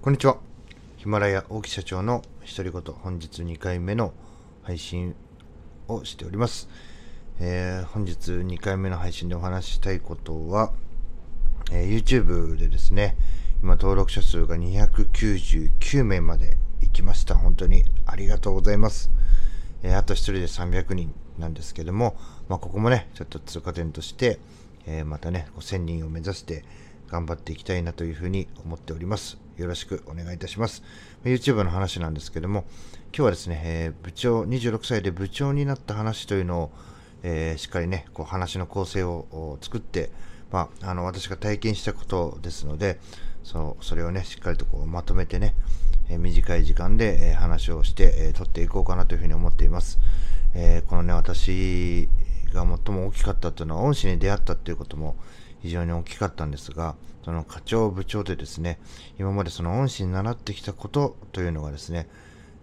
[0.00, 0.38] こんにちは。
[0.96, 2.22] ヒマラヤ大木社長の
[2.56, 4.12] 独り言、本日2回目の
[4.62, 5.16] 配信
[5.88, 6.68] をしております。
[7.40, 10.72] えー、本日2回目の配信でお話ししたいことは、
[11.72, 13.16] えー、YouTube でですね、
[13.60, 17.34] 今登録者数が299名まで行きました。
[17.34, 19.10] 本当にありがとうございます。
[19.82, 22.16] えー、あと1人で300人なんですけども、
[22.48, 24.38] まあ、ここもね、ちょっと通過点として、
[24.86, 26.64] えまたね、1000人を目指して
[27.08, 29.38] 頑張っていきたいなというふうに思っております。
[29.56, 30.82] よろしくお願いいたします。
[31.24, 32.64] YouTube の話なんですけども、
[33.06, 36.70] 今日はですね、えー、部長、26歳で部長になった話というのを、
[37.22, 40.10] えー、しっかりね、こう話の構成を作って、
[40.52, 43.00] まあ、あの私が体験したことですので、
[43.42, 45.54] そそれをね、しっかりとこうまとめてね、
[46.08, 49.98] えー、短い時間で、え話をして、え取っていこうかなというふうに思っています。
[50.54, 52.08] えこのね、私
[52.52, 55.16] が最も大きかったというのは、恩師に出会ったということも
[55.60, 58.78] 非常に大きかったんですが、その課長部長でですね、
[59.18, 62.08] 今までその恩師に習ってきたことというのがですね、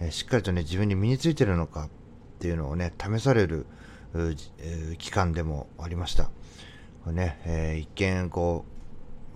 [0.00, 1.88] えしっかりとね、自分に身についてるのかっ
[2.38, 3.66] ていうのをね、試される、
[4.98, 6.24] 期間でもありました。
[7.04, 8.64] これね、えー、一見こ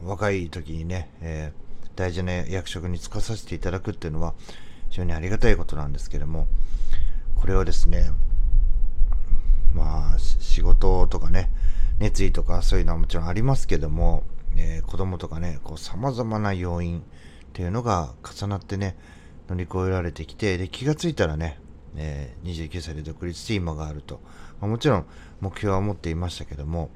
[0.03, 4.35] う、若い時にね、えー、大事な役職に就かさせていただくっていうのは
[4.91, 6.49] 非常にありがたいことなんですけども、
[7.37, 8.11] これをですね、
[9.75, 10.04] まあ、
[10.55, 11.51] 仕事とかね、
[11.99, 14.23] 熱意とかそういうのはもちろんありますけども、
[14.57, 17.03] えー、子供とかね、こう様々な要因っ
[17.53, 18.97] ていうのが重なってね、
[19.49, 21.59] 乗り越えられてきて、で、気がついたらね、
[21.97, 24.21] えー、29歳で独立して今があると。
[24.61, 25.07] まあ、もちろん
[25.41, 26.91] 目標は持っていましたけども、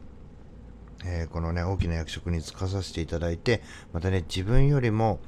[1.05, 3.63] えー、このね、大きな役職に就かさせていただいて、
[3.93, 5.19] またね、自分よりも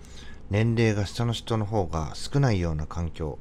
[0.50, 3.40] 年齢が下の人の方が少ないような環境、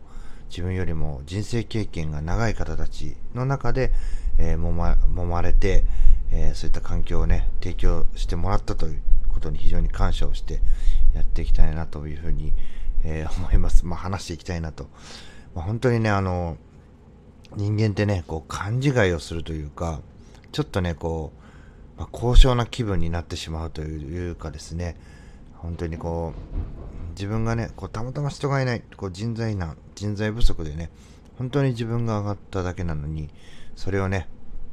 [0.50, 3.92] 自分よりも人生経験が長い方たちの中で、
[4.38, 5.86] えー、揉ま揉まれて、
[6.31, 10.59] えー、そういった環境をね、提供してもらったということに非常に感謝をして
[11.14, 12.53] やっていきたいなというふうに、
[13.03, 13.86] えー、思います。
[13.86, 14.88] まあ、話していきたいなと。
[15.56, 16.58] まあ、本当にね、あの、
[17.56, 20.01] 人間ってね、こう、勘違いをするというか、
[20.51, 21.31] ちょっとね、こ
[21.97, 24.95] う、まあ、高尚な気分になってしまうというかですね、
[25.57, 26.78] 本当にこう、
[27.09, 30.90] 自分がね、こうたまたま人がいない、こう人材な、人材不足でね、
[31.38, 33.30] 本当に自分が上がっただけなのに、
[33.75, 34.28] それをね、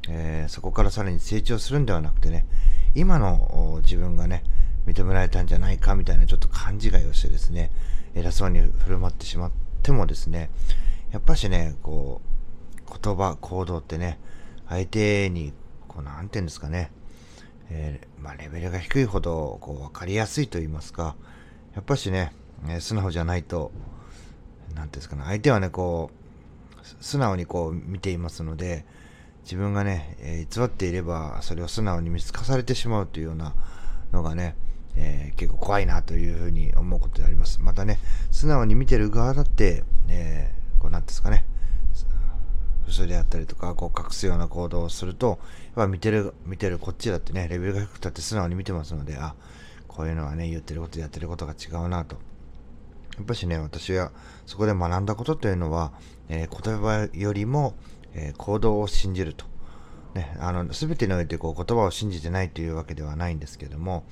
[0.09, 2.45] えー、そこからさらに成長するんではなくてね、
[2.95, 4.43] 今の自分がね、
[4.85, 7.71] 認められたんじゃないかみたいなちょっと勘違いをしてですね、
[8.15, 9.51] 偉そうに振る舞ってしまっ
[9.83, 10.49] てもですね、
[11.11, 14.19] やっぱしね、こう、言葉、行動ってね、
[14.67, 15.53] 相手に、
[15.87, 16.91] こう、なんて言うんですかね、
[17.69, 21.15] えー、まあ、レベルが低いほど、こう、わかりやすいと言いますか、
[21.77, 22.33] やっぱしね、
[22.67, 23.71] え、素直じゃないと、
[24.73, 28.83] なんていうんですかね、相手はね、こう、素直にこう見ていますので、
[29.43, 33.53] 自分がね、え、偽っていれば、それを素直に見透かされてしまうというような
[34.11, 34.55] のがね、
[34.95, 37.61] えー、結構怖いなというふうに思うことであります。
[37.61, 37.99] またね、
[38.31, 41.45] 素直に見てる側だって、えー、こうなんですかね、
[42.87, 45.39] 嘘であったりとか、こう隠すような行動をすると、やっ
[45.75, 49.35] ぱ見てる、見てるこっちだってね、レベルが低くたって素直に見てますので、あ、
[49.97, 52.17] こういうのはね、言ってることやってることが違うなと。
[53.17, 54.11] やっぱしね、私は
[54.45, 55.91] そこで学んだことというのは、
[56.29, 57.73] えー、言葉よりも、
[58.13, 59.45] えー、行動を信じると。
[60.13, 64.05] ね、あの、すべてにおいてこう言葉を信じてないというわけではないんですけども、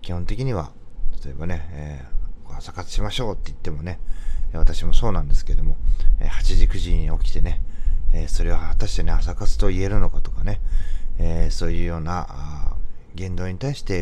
[0.00, 0.70] 基本的には、
[1.24, 3.98] 例えばね、えー、朝活しましょうって言ってもね、
[4.52, 5.76] 私もそうなんですけども、
[6.20, 7.60] 8時9時に起きてね、
[8.12, 10.60] えそれは果たしてね、朝活と言えるのかとかね、
[11.18, 12.76] えそういうような
[13.14, 14.00] 言動に対して